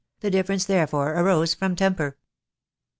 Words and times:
"the 0.21 0.31
difference, 0.31 0.65
therefore, 0.65 1.11
arose 1.13 1.53
from 1.53 1.75
temper. 1.75 2.17